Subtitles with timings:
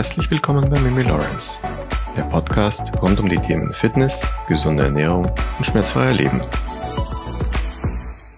[0.00, 1.60] Herzlich willkommen bei Mimi Lawrence,
[2.16, 5.26] der Podcast rund um die Themen Fitness, gesunde Ernährung
[5.58, 6.40] und schmerzfreier Leben.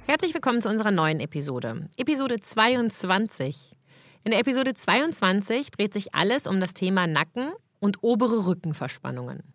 [0.08, 3.76] Herzlich willkommen zu unserer neuen Episode, Episode 22.
[4.24, 9.54] In der Episode 22 dreht sich alles um das Thema Nacken und obere Rückenverspannungen.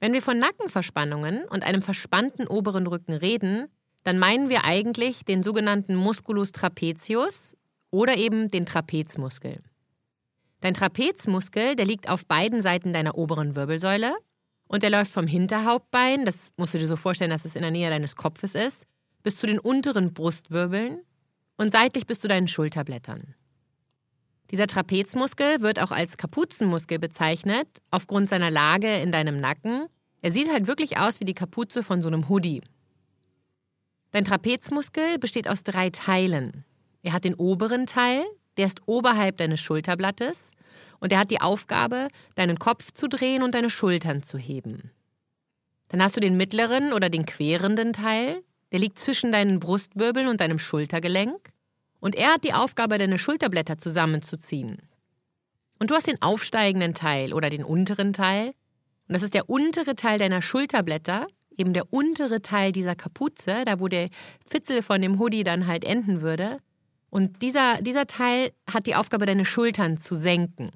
[0.00, 3.68] Wenn wir von Nackenverspannungen und einem verspannten oberen Rücken reden,
[4.02, 7.56] dann meinen wir eigentlich den sogenannten Musculus trapezius
[7.92, 9.62] oder eben den Trapezmuskel.
[10.66, 14.12] Dein Trapezmuskel, der liegt auf beiden Seiten deiner oberen Wirbelsäule
[14.66, 17.70] und der läuft vom Hinterhauptbein, das musst du dir so vorstellen, dass es in der
[17.70, 18.84] Nähe deines Kopfes ist,
[19.22, 21.02] bis zu den unteren Brustwirbeln
[21.56, 23.36] und seitlich bis zu deinen Schulterblättern.
[24.50, 29.86] Dieser Trapezmuskel wird auch als Kapuzenmuskel bezeichnet, aufgrund seiner Lage in deinem Nacken.
[30.20, 32.60] Er sieht halt wirklich aus wie die Kapuze von so einem Hoodie.
[34.10, 36.64] Dein Trapezmuskel besteht aus drei Teilen.
[37.04, 38.24] Er hat den oberen Teil,
[38.56, 40.52] der ist oberhalb deines Schulterblattes
[41.00, 44.90] und er hat die Aufgabe, deinen Kopf zu drehen und deine Schultern zu heben.
[45.88, 50.40] Dann hast du den mittleren oder den querenden Teil, der liegt zwischen deinen Brustwirbeln und
[50.40, 51.50] deinem Schultergelenk
[52.00, 54.82] und er hat die Aufgabe, deine Schulterblätter zusammenzuziehen.
[55.78, 58.52] Und du hast den aufsteigenden Teil oder den unteren Teil
[59.08, 61.26] und das ist der untere Teil deiner Schulterblätter,
[61.56, 64.08] eben der untere Teil dieser Kapuze, da wo der
[64.46, 66.58] Fitzel von dem Hoodie dann halt enden würde.
[67.16, 70.70] Und dieser, dieser Teil hat die Aufgabe, deine Schultern zu senken.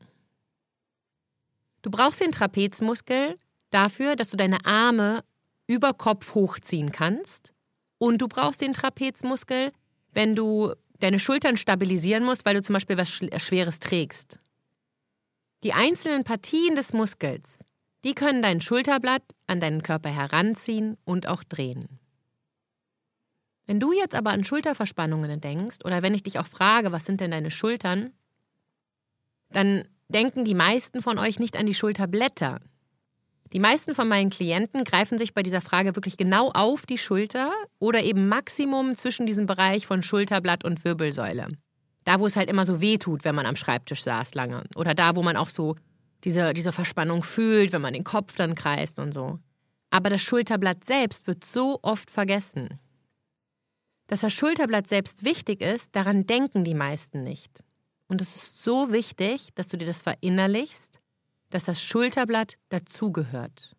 [1.83, 3.37] Du brauchst den Trapezmuskel
[3.69, 5.23] dafür, dass du deine Arme
[5.67, 7.53] über Kopf hochziehen kannst.
[7.99, 9.73] Und du brauchst den Trapezmuskel,
[10.15, 14.39] wenn du deine Schultern stabilisieren musst, weil du zum Beispiel was Schweres trägst.
[15.63, 17.67] Die einzelnen Partien des Muskels,
[18.03, 22.01] die können dein Schulterblatt an deinen Körper heranziehen und auch drehen.
[23.71, 27.21] Wenn du jetzt aber an Schulterverspannungen denkst oder wenn ich dich auch frage, was sind
[27.21, 28.11] denn deine Schultern,
[29.53, 32.59] dann denken die meisten von euch nicht an die Schulterblätter.
[33.53, 37.53] Die meisten von meinen Klienten greifen sich bei dieser Frage wirklich genau auf die Schulter
[37.79, 41.47] oder eben Maximum zwischen diesem Bereich von Schulterblatt und Wirbelsäule.
[42.03, 44.65] Da, wo es halt immer so weh tut, wenn man am Schreibtisch saß lange.
[44.75, 45.77] Oder da, wo man auch so
[46.25, 49.39] diese, diese Verspannung fühlt, wenn man den Kopf dann kreist und so.
[49.91, 52.81] Aber das Schulterblatt selbst wird so oft vergessen.
[54.11, 57.63] Dass das Schulterblatt selbst wichtig ist, daran denken die meisten nicht.
[58.09, 60.99] Und es ist so wichtig, dass du dir das verinnerlichst,
[61.51, 63.77] dass das Schulterblatt dazugehört.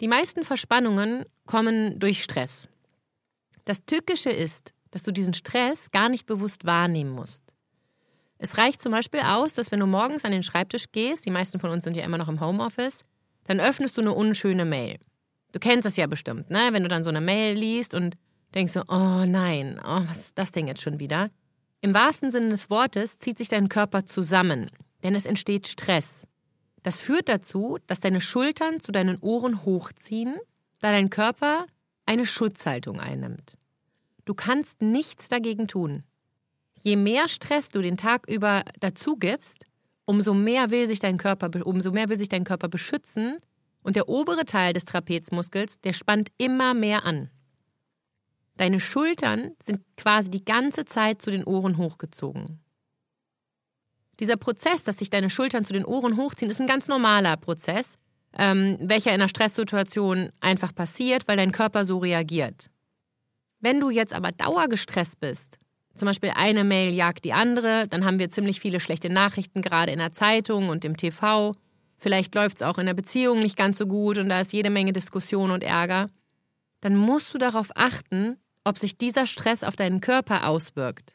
[0.00, 2.68] Die meisten Verspannungen kommen durch Stress.
[3.64, 7.54] Das Tückische ist, dass du diesen Stress gar nicht bewusst wahrnehmen musst.
[8.36, 11.60] Es reicht zum Beispiel aus, dass wenn du morgens an den Schreibtisch gehst, die meisten
[11.60, 13.06] von uns sind ja immer noch im Homeoffice,
[13.44, 14.98] dann öffnest du eine unschöne Mail.
[15.52, 16.68] Du kennst das ja bestimmt, ne?
[16.72, 18.18] Wenn du dann so eine Mail liest und
[18.54, 21.30] denkst du, oh nein, oh, was ist das denn jetzt schon wieder?
[21.80, 24.70] Im wahrsten Sinne des Wortes zieht sich dein Körper zusammen,
[25.02, 26.26] denn es entsteht Stress.
[26.82, 30.36] Das führt dazu, dass deine Schultern zu deinen Ohren hochziehen,
[30.80, 31.66] da dein Körper
[32.06, 33.56] eine Schutzhaltung einnimmt.
[34.24, 36.04] Du kannst nichts dagegen tun.
[36.80, 39.64] Je mehr Stress du den Tag über dazu gibst,
[40.04, 43.38] umso mehr will sich dein Körper, umso mehr will sich dein Körper beschützen
[43.82, 47.30] und der obere Teil des Trapezmuskels, der spannt immer mehr an.
[48.56, 52.60] Deine Schultern sind quasi die ganze Zeit zu den Ohren hochgezogen.
[54.20, 57.98] Dieser Prozess, dass sich deine Schultern zu den Ohren hochziehen, ist ein ganz normaler Prozess,
[58.36, 62.70] ähm, welcher in einer Stresssituation einfach passiert, weil dein Körper so reagiert.
[63.60, 65.58] Wenn du jetzt aber dauergestresst bist,
[65.96, 69.92] zum Beispiel eine Mail jagt die andere, dann haben wir ziemlich viele schlechte Nachrichten gerade
[69.92, 71.54] in der Zeitung und im TV.
[71.98, 74.70] Vielleicht läuft es auch in der Beziehung nicht ganz so gut und da ist jede
[74.70, 76.10] Menge Diskussion und Ärger.
[76.80, 81.14] Dann musst du darauf achten, ob sich dieser Stress auf deinen Körper auswirkt.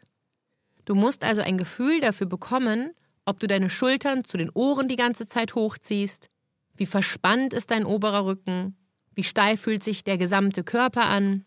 [0.86, 2.92] Du musst also ein Gefühl dafür bekommen,
[3.26, 6.30] ob du deine Schultern zu den Ohren die ganze Zeit hochziehst,
[6.76, 8.76] wie verspannt ist dein oberer Rücken,
[9.14, 11.46] wie steif fühlt sich der gesamte Körper an.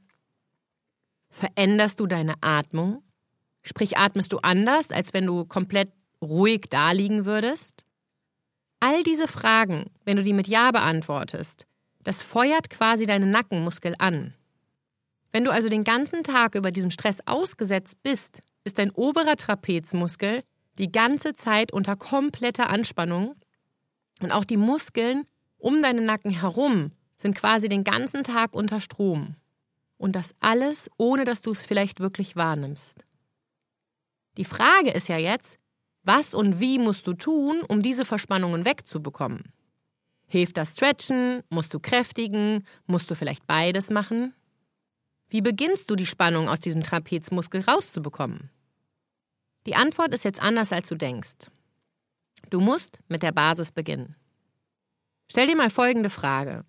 [1.30, 3.02] Veränderst du deine Atmung?
[3.62, 5.90] Sprich, atmest du anders, als wenn du komplett
[6.20, 7.84] ruhig da liegen würdest?
[8.80, 11.66] All diese Fragen, wenn du die mit Ja beantwortest,
[12.02, 14.34] das feuert quasi deinen Nackenmuskel an.
[15.32, 20.44] Wenn du also den ganzen Tag über diesem Stress ausgesetzt bist, ist dein oberer Trapezmuskel
[20.78, 23.34] die ganze Zeit unter kompletter Anspannung
[24.20, 25.24] und auch die Muskeln
[25.58, 29.36] um deinen Nacken herum sind quasi den ganzen Tag unter Strom.
[29.96, 33.04] Und das alles, ohne dass du es vielleicht wirklich wahrnimmst.
[34.36, 35.58] Die Frage ist ja jetzt,
[36.02, 39.52] was und wie musst du tun, um diese Verspannungen wegzubekommen?
[40.26, 41.42] Hilft das Stretchen?
[41.48, 42.66] Musst du kräftigen?
[42.86, 44.34] Musst du vielleicht beides machen?
[45.32, 48.50] Wie beginnst du die Spannung aus diesem Trapezmuskel rauszubekommen?
[49.64, 51.48] Die Antwort ist jetzt anders, als du denkst.
[52.50, 54.14] Du musst mit der Basis beginnen.
[55.30, 56.66] Stell dir mal folgende Frage.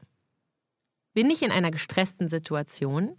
[1.14, 3.18] Bin ich in einer gestressten Situation?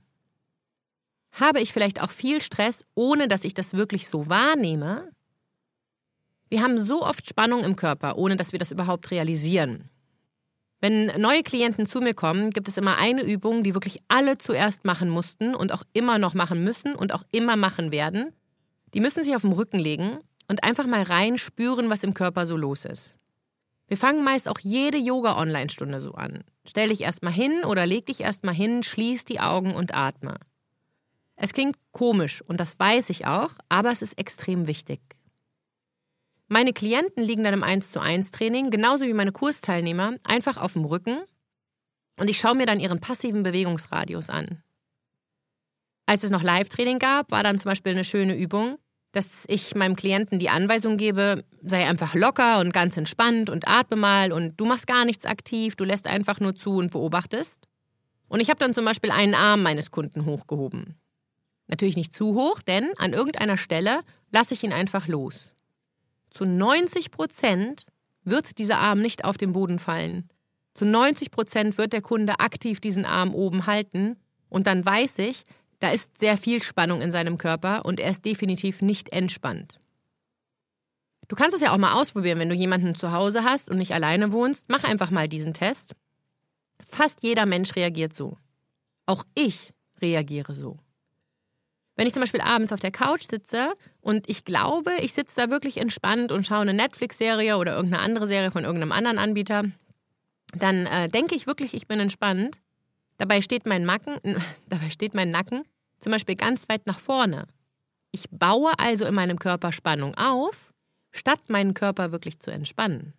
[1.32, 5.12] Habe ich vielleicht auch viel Stress, ohne dass ich das wirklich so wahrnehme?
[6.48, 9.90] Wir haben so oft Spannung im Körper, ohne dass wir das überhaupt realisieren.
[10.84, 14.84] Wenn neue Klienten zu mir kommen, gibt es immer eine Übung, die wirklich alle zuerst
[14.84, 18.34] machen mussten und auch immer noch machen müssen und auch immer machen werden.
[18.92, 22.44] Die müssen sich auf den Rücken legen und einfach mal rein spüren, was im Körper
[22.44, 23.18] so los ist.
[23.88, 26.44] Wir fangen meist auch jede Yoga-Online-Stunde so an.
[26.66, 30.36] Stell dich erstmal hin oder leg dich erstmal hin, schließ die Augen und atme.
[31.34, 35.00] Es klingt komisch und das weiß ich auch, aber es ist extrem wichtig.
[36.48, 40.74] Meine Klienten liegen dann im 1 zu 1 Training, genauso wie meine Kursteilnehmer, einfach auf
[40.74, 41.18] dem Rücken
[42.16, 44.62] und ich schaue mir dann ihren passiven Bewegungsradius an.
[46.06, 48.78] Als es noch Live-Training gab, war dann zum Beispiel eine schöne Übung,
[49.12, 53.96] dass ich meinem Klienten die Anweisung gebe, sei einfach locker und ganz entspannt und atme
[53.96, 57.58] mal und du machst gar nichts aktiv, du lässt einfach nur zu und beobachtest.
[58.28, 60.98] Und ich habe dann zum Beispiel einen Arm meines Kunden hochgehoben.
[61.68, 64.00] Natürlich nicht zu hoch, denn an irgendeiner Stelle
[64.30, 65.54] lasse ich ihn einfach los.
[66.34, 67.84] Zu 90 Prozent
[68.24, 70.28] wird dieser Arm nicht auf den Boden fallen.
[70.74, 74.16] Zu 90 Prozent wird der Kunde aktiv diesen Arm oben halten
[74.48, 75.44] und dann weiß ich,
[75.78, 79.80] da ist sehr viel Spannung in seinem Körper und er ist definitiv nicht entspannt.
[81.28, 83.92] Du kannst es ja auch mal ausprobieren, wenn du jemanden zu Hause hast und nicht
[83.92, 84.68] alleine wohnst.
[84.68, 85.94] Mach einfach mal diesen Test.
[86.88, 88.38] Fast jeder Mensch reagiert so.
[89.06, 89.72] Auch ich
[90.02, 90.80] reagiere so.
[91.96, 95.50] Wenn ich zum Beispiel abends auf der Couch sitze und ich glaube, ich sitze da
[95.50, 99.64] wirklich entspannt und schaue eine Netflix-Serie oder irgendeine andere Serie von irgendeinem anderen Anbieter,
[100.56, 102.60] dann äh, denke ich wirklich, ich bin entspannt.
[103.18, 104.18] Dabei steht mein Nacken,
[104.68, 105.64] dabei steht mein Nacken
[106.04, 107.46] zum Beispiel ganz weit nach vorne.
[108.12, 110.72] Ich baue also in meinem Körper Spannung auf,
[111.10, 113.14] statt meinen Körper wirklich zu entspannen.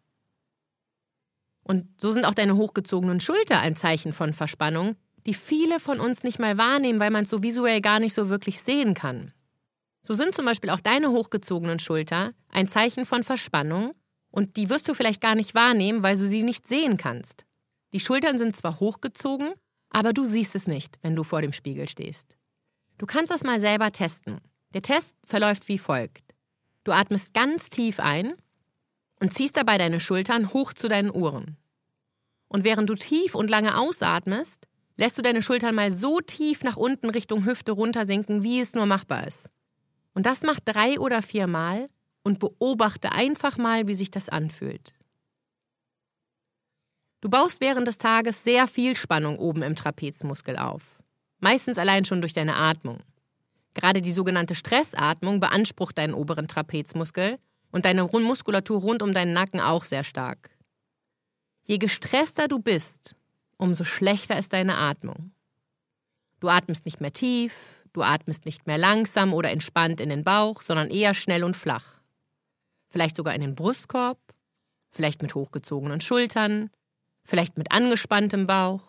[1.63, 4.95] Und so sind auch deine hochgezogenen Schulter ein Zeichen von Verspannung,
[5.25, 8.29] die viele von uns nicht mal wahrnehmen, weil man es so visuell gar nicht so
[8.29, 9.33] wirklich sehen kann.
[10.01, 13.93] So sind zum Beispiel auch deine hochgezogenen Schulter ein Zeichen von Verspannung
[14.29, 17.45] und die wirst du vielleicht gar nicht wahrnehmen, weil du sie nicht sehen kannst.
[17.91, 19.53] Die Schultern sind zwar hochgezogen,
[19.89, 22.35] aber du siehst es nicht, wenn du vor dem Spiegel stehst.
[22.97, 24.41] Du kannst das mal selber testen.
[24.73, 26.35] Der Test verläuft wie folgt.
[26.83, 28.33] Du atmest ganz tief ein
[29.19, 31.57] und ziehst dabei deine Schultern hoch zu deinen Ohren.
[32.47, 36.77] Und während du tief und lange ausatmest, lässt du deine Schultern mal so tief nach
[36.77, 39.49] unten Richtung Hüfte runtersinken, wie es nur machbar ist.
[40.13, 41.87] Und das mach drei oder viermal
[42.23, 44.97] und beobachte einfach mal, wie sich das anfühlt.
[47.21, 50.83] Du baust während des Tages sehr viel Spannung oben im Trapezmuskel auf.
[51.39, 52.99] Meistens allein schon durch deine Atmung.
[53.73, 57.37] Gerade die sogenannte Stressatmung beansprucht deinen oberen Trapezmuskel
[57.71, 60.49] und deine Muskulatur rund um deinen Nacken auch sehr stark.
[61.63, 63.15] Je gestresster du bist,
[63.57, 65.31] umso schlechter ist deine Atmung.
[66.39, 67.55] Du atmest nicht mehr tief,
[67.93, 72.01] du atmest nicht mehr langsam oder entspannt in den Bauch, sondern eher schnell und flach.
[72.89, 74.19] Vielleicht sogar in den Brustkorb,
[74.91, 76.69] vielleicht mit hochgezogenen Schultern,
[77.23, 78.83] vielleicht mit angespanntem Bauch.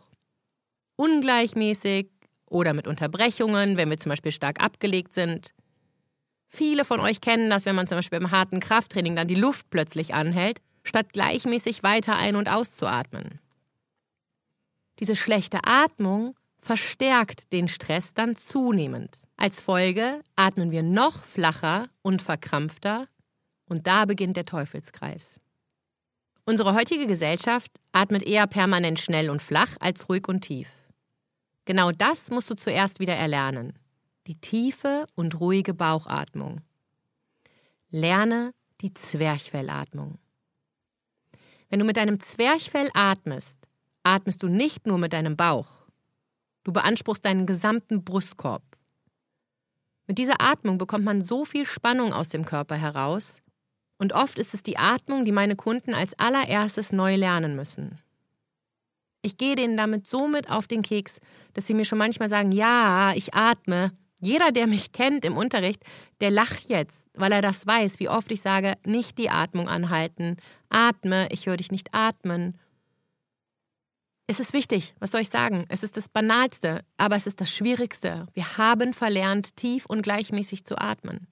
[0.96, 2.10] Ungleichmäßig
[2.48, 5.52] oder mit Unterbrechungen, wenn wir zum Beispiel stark abgelegt sind.
[6.49, 9.68] Viele von euch kennen das, wenn man zum Beispiel im harten Krafttraining dann die Luft
[9.70, 13.40] plötzlich anhält, statt gleichmäßig weiter ein- und auszuatmen.
[14.99, 19.19] Diese schlechte Atmung verstärkt den Stress dann zunehmend.
[19.37, 23.07] Als Folge atmen wir noch flacher und verkrampfter
[23.67, 25.41] und da beginnt der Teufelskreis.
[26.45, 30.71] Unsere heutige Gesellschaft atmet eher permanent schnell und flach als ruhig und tief.
[31.65, 33.79] Genau das musst du zuerst wieder erlernen.
[34.26, 36.61] Die tiefe und ruhige Bauchatmung.
[37.91, 40.19] Lerne die Zwerchfellatmung.
[41.69, 43.59] Wenn du mit deinem Zwerchfell atmest,
[44.06, 45.68] atmest du nicht nur mit deinem Bauch.
[46.62, 48.62] Du beanspruchst deinen gesamten Brustkorb.
[50.06, 53.42] Mit dieser Atmung bekommt man so viel Spannung aus dem Körper heraus,
[53.98, 57.98] und oft ist es die Atmung, die meine Kunden als allererstes neu lernen müssen.
[59.22, 61.18] Ich gehe denen damit so mit auf den Keks,
[61.54, 63.92] dass sie mir schon manchmal sagen, ja, ich atme.
[64.20, 65.82] Jeder, der mich kennt im Unterricht,
[66.20, 70.36] der lacht jetzt, weil er das weiß, wie oft ich sage, nicht die Atmung anhalten,
[70.68, 72.58] atme, ich höre dich nicht atmen
[74.26, 75.66] es ist wichtig, was soll ich sagen?
[75.68, 78.26] Es ist das Banalste, aber es ist das Schwierigste.
[78.35, 81.28] Wir haben verlernt, tief und gleichmäßig zu atmen.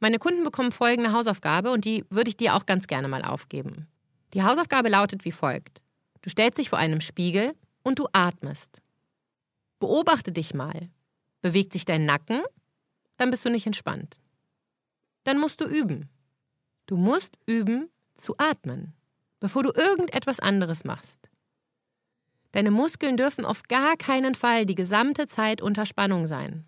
[0.00, 3.86] Meine Kunden bekommen folgende Hausaufgabe und die würde ich dir auch ganz gerne mal aufgeben.
[4.34, 5.82] Die Hausaufgabe lautet wie folgt.
[6.22, 8.80] Du stellst dich vor einem Spiegel und du atmest.
[9.78, 10.90] Beobachte dich mal.
[11.40, 12.42] Bewegt sich dein Nacken?
[13.16, 14.18] Dann bist du nicht entspannt.
[15.24, 16.08] Dann musst du üben.
[16.86, 18.94] Du musst üben zu atmen,
[19.40, 21.27] bevor du irgendetwas anderes machst.
[22.52, 26.66] Deine Muskeln dürfen auf gar keinen Fall die gesamte Zeit unter Spannung sein.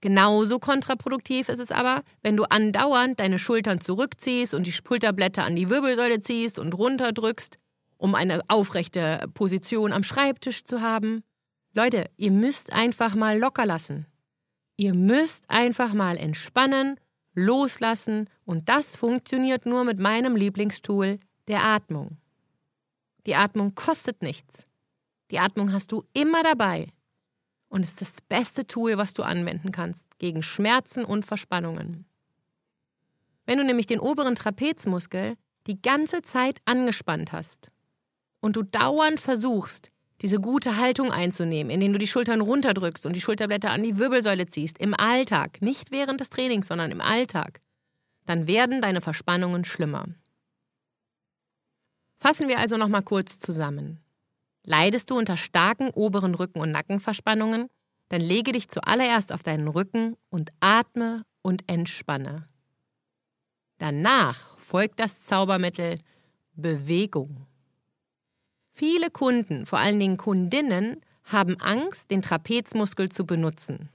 [0.00, 5.56] Genauso kontraproduktiv ist es aber, wenn du andauernd deine Schultern zurückziehst und die Schulterblätter an
[5.56, 7.58] die Wirbelsäule ziehst und runterdrückst,
[7.96, 11.24] um eine aufrechte Position am Schreibtisch zu haben.
[11.72, 14.06] Leute, ihr müsst einfach mal locker lassen.
[14.76, 17.00] Ihr müsst einfach mal entspannen,
[17.34, 22.18] loslassen und das funktioniert nur mit meinem Lieblingstool, der Atmung.
[23.26, 24.64] Die Atmung kostet nichts.
[25.30, 26.92] Die Atmung hast du immer dabei
[27.68, 32.06] und ist das beste Tool, was du anwenden kannst gegen Schmerzen und Verspannungen.
[33.44, 37.68] Wenn du nämlich den oberen Trapezmuskel die ganze Zeit angespannt hast
[38.40, 39.90] und du dauernd versuchst,
[40.22, 44.46] diese gute Haltung einzunehmen, indem du die Schultern runterdrückst und die Schulterblätter an die Wirbelsäule
[44.46, 47.60] ziehst, im Alltag, nicht während des Trainings, sondern im Alltag,
[48.24, 50.06] dann werden deine Verspannungen schlimmer.
[52.18, 54.00] Fassen wir also nochmal kurz zusammen.
[54.64, 57.68] Leidest du unter starken oberen Rücken- und Nackenverspannungen,
[58.08, 62.48] dann lege dich zuallererst auf deinen Rücken und atme und entspanne.
[63.78, 65.98] Danach folgt das Zaubermittel
[66.54, 67.46] Bewegung.
[68.72, 73.88] Viele Kunden, vor allen Dingen Kundinnen, haben Angst, den Trapezmuskel zu benutzen.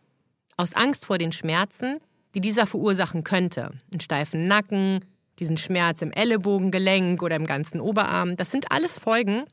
[0.58, 2.00] Aus Angst vor den Schmerzen,
[2.36, 3.72] die dieser verursachen könnte.
[3.92, 5.06] Einen steifen Nacken,
[5.42, 8.38] diesen Schmerz im Ellenbogengelenk oder im ganzen Oberarm.
[8.38, 9.44] Das sind alles Folgen,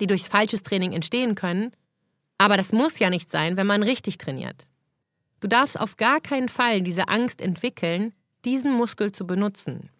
[0.00, 1.70] die durch falsches Training entstehen können.
[2.38, 4.68] Aber das muss ja nicht sein, wenn man richtig trainiert.
[5.40, 8.12] Du darfst auf gar keinen Fall diese Angst entwickeln,
[8.44, 9.90] diesen Muskel zu benutzen.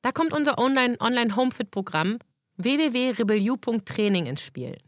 [0.00, 2.20] Da kommt unser Online-Homefit-Programm
[2.56, 4.78] www.rebellu.training ins Spiel.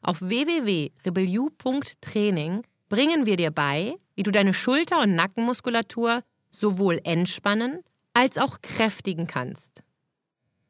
[0.00, 7.82] Auf www.rebellu.training bringen wir dir bei, wie du deine Schulter- und Nackenmuskulatur sowohl entspannen
[8.14, 9.82] als auch kräftigen kannst.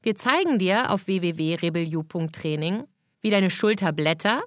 [0.02, 2.84] Wir zeigen dir auf www.rebellu.training,
[3.20, 4.42] wie deine Schulterblätter,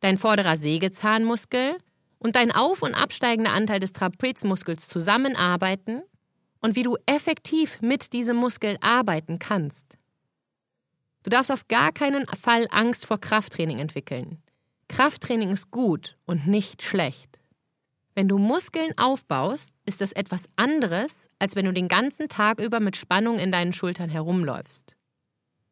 [0.00, 1.76] dein vorderer Sägezahnmuskel
[2.18, 6.02] und dein auf- und absteigender Anteil des Trapezmuskels zusammenarbeiten
[6.60, 9.98] und wie du effektiv mit diesem Muskel arbeiten kannst.
[11.22, 14.42] Du darfst auf gar keinen Fall Angst vor Krafttraining entwickeln.
[14.88, 17.33] Krafttraining ist gut und nicht schlecht.
[18.14, 22.78] Wenn du Muskeln aufbaust, ist das etwas anderes, als wenn du den ganzen Tag über
[22.78, 24.94] mit Spannung in deinen Schultern herumläufst.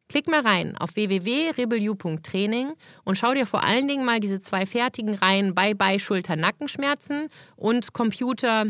[0.09, 2.73] Klick mal rein auf www.rebelu.training
[3.05, 8.65] und schau dir vor allen Dingen mal diese zwei fertigen Reihen Bye-Bye Schulter-Nackenschmerzen und Computer,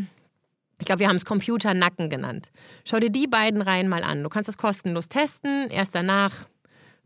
[0.78, 2.50] ich glaube, wir haben es Computer-Nacken genannt.
[2.84, 4.22] Schau dir die beiden Reihen mal an.
[4.22, 5.68] Du kannst es kostenlos testen.
[5.68, 6.46] Erst danach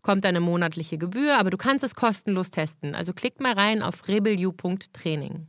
[0.02, 2.94] kommt eine monatliche Gebühr, aber du kannst es kostenlos testen.
[2.94, 5.48] Also klick mal rein auf rebelu.training.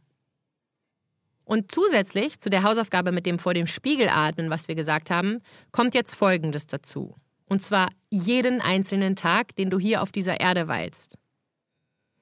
[1.50, 5.39] Und zusätzlich zu der Hausaufgabe mit dem vor dem Spiegel atmen, was wir gesagt haben,
[5.72, 7.15] kommt jetzt Folgendes dazu.
[7.50, 11.18] Und zwar jeden einzelnen Tag, den du hier auf dieser Erde weilst.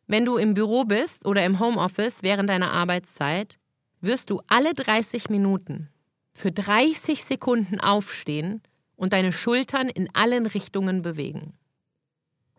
[0.08, 3.58] Wenn du im Büro bist oder im Homeoffice während deiner Arbeitszeit,
[4.00, 5.90] wirst du alle 30 Minuten
[6.34, 8.62] für 30 Sekunden aufstehen
[8.96, 11.52] und deine Schultern in allen Richtungen bewegen.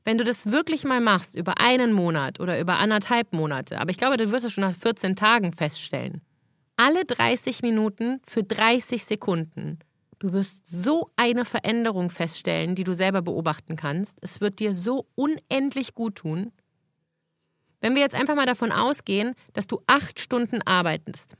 [0.05, 3.97] Wenn du das wirklich mal machst, über einen Monat oder über anderthalb Monate, aber ich
[3.97, 6.21] glaube, du wirst es schon nach 14 Tagen feststellen,
[6.79, 9.81] alle 30 Minuten für 30 Sekunden.
[10.21, 14.17] Du wirst so eine Veränderung feststellen, die du selber beobachten kannst.
[14.21, 16.53] Es wird dir so unendlich gut tun.
[17.81, 21.35] Wenn wir jetzt einfach mal davon ausgehen, dass du acht Stunden arbeitest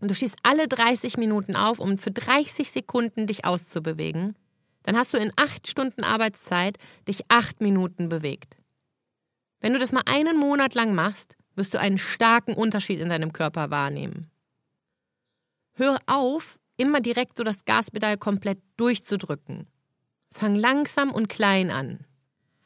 [0.00, 4.36] und du stehst alle 30 Minuten auf, um für 30 Sekunden dich auszubewegen,
[4.82, 8.56] dann hast du in acht Stunden Arbeitszeit dich acht Minuten bewegt.
[9.60, 13.32] Wenn du das mal einen Monat lang machst, wirst du einen starken Unterschied in deinem
[13.32, 14.28] Körper wahrnehmen.
[15.78, 19.68] Hör auf, immer direkt so das Gaspedal komplett durchzudrücken.
[20.32, 22.00] Fang langsam und klein an.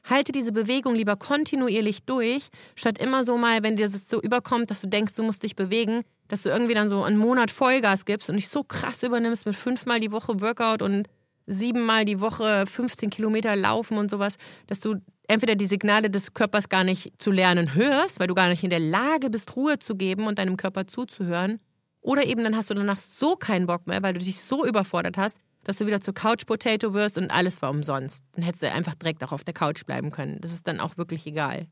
[0.09, 4.71] Halte diese Bewegung lieber kontinuierlich durch, statt immer so mal, wenn dir das so überkommt,
[4.71, 8.07] dass du denkst, du musst dich bewegen, dass du irgendwie dann so einen Monat Vollgas
[8.07, 11.07] gibst und dich so krass übernimmst mit fünfmal die Woche Workout und
[11.47, 14.39] siebenmal die Woche 15 Kilometer laufen und sowas,
[14.69, 14.95] dass du
[15.29, 18.71] entweder die Signale des Körpers gar nicht zu lernen hörst, weil du gar nicht in
[18.71, 21.61] der Lage bist, Ruhe zu geben und deinem Körper zuzuhören.
[22.03, 25.17] Oder eben dann hast du danach so keinen Bock mehr, weil du dich so überfordert
[25.17, 28.25] hast, dass du wieder zur Couch Potato wirst und alles war umsonst.
[28.33, 30.41] Dann hättest du einfach direkt auch auf der Couch bleiben können.
[30.41, 31.69] Das ist dann auch wirklich egal.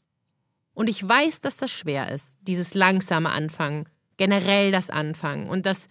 [0.73, 5.89] Und ich weiß, dass das schwer ist, dieses langsame Anfangen, generell das Anfangen und dass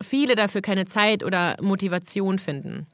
[0.00, 2.86] viele dafür keine Zeit oder Motivation finden.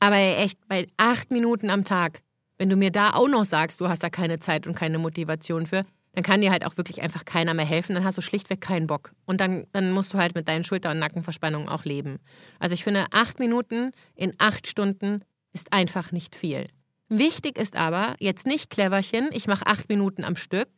[0.00, 2.20] Aber echt, bei acht Minuten am Tag,
[2.58, 5.66] wenn du mir da auch noch sagst, du hast da keine Zeit und keine Motivation
[5.66, 7.94] für, dann kann dir halt auch wirklich einfach keiner mehr helfen.
[7.94, 9.12] Dann hast du schlichtweg keinen Bock.
[9.26, 12.20] Und dann, dann musst du halt mit deinen Schulter- und Nackenverspannungen auch leben.
[12.58, 15.20] Also ich finde, acht Minuten in acht Stunden
[15.52, 16.68] ist einfach nicht viel.
[17.10, 20.70] Wichtig ist aber jetzt nicht Cleverchen, ich mache acht Minuten am Stück,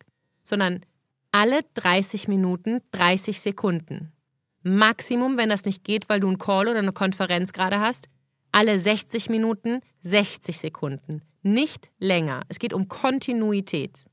[0.42, 0.80] sondern
[1.30, 4.12] alle 30 Minuten 30 Sekunden.
[4.64, 8.08] Maximum, wenn das nicht geht, weil du einen Call oder eine Konferenz gerade hast,
[8.50, 11.22] alle 60 Minuten 60 Sekunden.
[11.42, 12.42] Nicht länger.
[12.48, 14.07] Es geht um Kontinuität.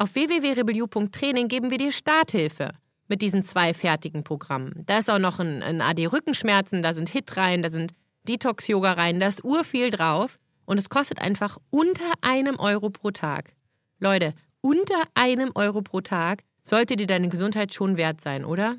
[0.00, 2.70] Auf www.rebelliu.training geben wir dir Starthilfe
[3.08, 4.84] mit diesen zwei fertigen Programmen.
[4.86, 9.18] Da ist auch noch ein, ein AD-Rückenschmerzen, da sind Hit rein, da sind Detox-Yoga rein,
[9.18, 13.56] da ist urviel drauf und es kostet einfach unter einem Euro pro Tag.
[13.98, 18.76] Leute, unter einem Euro pro Tag sollte dir deine Gesundheit schon wert sein, oder?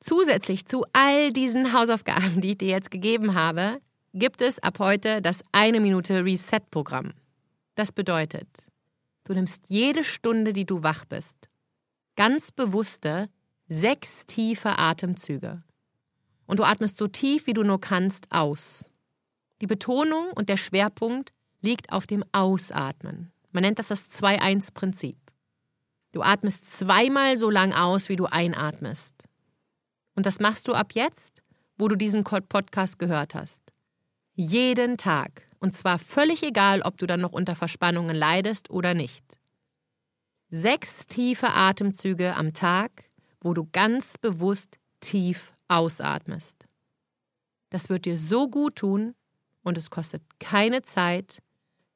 [0.00, 3.80] Zusätzlich zu all diesen Hausaufgaben, die ich dir jetzt gegeben habe,
[4.14, 7.12] gibt es ab heute das eine Minute Reset-Programm.
[7.76, 8.66] Das bedeutet,
[9.26, 11.36] Du nimmst jede Stunde, die du wach bist,
[12.14, 13.28] ganz bewusste
[13.66, 15.64] sechs tiefe Atemzüge.
[16.46, 18.92] Und du atmest so tief, wie du nur kannst, aus.
[19.60, 23.32] Die Betonung und der Schwerpunkt liegt auf dem Ausatmen.
[23.50, 25.18] Man nennt das das 2-1-Prinzip.
[26.12, 29.24] Du atmest zweimal so lang aus, wie du einatmest.
[30.14, 31.42] Und das machst du ab jetzt,
[31.76, 33.60] wo du diesen Podcast gehört hast.
[34.34, 35.45] Jeden Tag.
[35.58, 39.38] Und zwar völlig egal, ob du dann noch unter Verspannungen leidest oder nicht.
[40.48, 43.04] Sechs tiefe Atemzüge am Tag,
[43.40, 46.66] wo du ganz bewusst tief ausatmest.
[47.70, 49.14] Das wird dir so gut tun
[49.62, 51.42] und es kostet keine Zeit,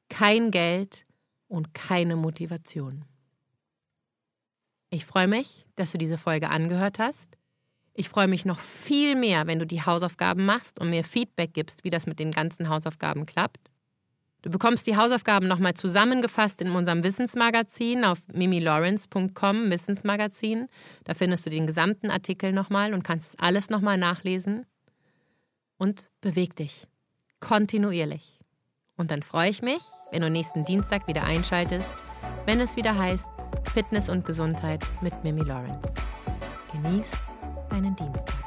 [0.09, 1.05] kein Geld
[1.47, 3.05] und keine Motivation.
[4.89, 7.30] Ich freue mich, dass du diese Folge angehört hast.
[7.93, 11.83] Ich freue mich noch viel mehr, wenn du die Hausaufgaben machst und mir Feedback gibst,
[11.83, 13.71] wie das mit den ganzen Hausaufgaben klappt.
[14.41, 20.67] Du bekommst die Hausaufgaben nochmal zusammengefasst in unserem Wissensmagazin auf mimilawrence.com, Wissensmagazin.
[21.03, 24.65] Da findest du den gesamten Artikel nochmal und kannst alles nochmal nachlesen.
[25.77, 26.87] Und beweg dich.
[27.39, 28.39] Kontinuierlich.
[28.97, 31.89] Und dann freue ich mich, wenn du nächsten Dienstag wieder einschaltest,
[32.45, 33.27] wenn es wieder heißt
[33.73, 35.93] Fitness und Gesundheit mit Mimi Lawrence.
[36.71, 37.30] Genieß
[37.71, 38.40] deinen Dienst.